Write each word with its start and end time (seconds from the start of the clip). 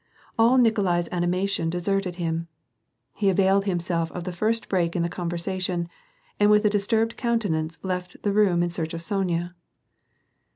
All 0.35 0.57
Nikolai's 0.57 1.07
anima 1.09 1.37
48 1.37 1.37
WAR 1.37 1.39
AND 1.43 1.49
PEACE. 1.51 1.57
tiou 1.59 1.69
deserted 1.93 2.15
him. 2.15 2.47
He 3.13 3.29
availed 3.29 3.65
himself 3.65 4.11
of 4.13 4.23
the 4.23 4.33
first 4.33 4.67
break 4.67 4.95
in 4.95 5.03
the 5.03 5.09
conversation, 5.09 5.87
and 6.39 6.49
with 6.49 6.65
a 6.65 6.71
disturbed 6.71 7.17
countenance 7.17 7.77
left 7.83 8.19
the 8.23 8.33
room 8.33 8.63
in 8.63 8.71
search 8.71 8.95
of 8.95 9.03
Sonya. 9.03 9.53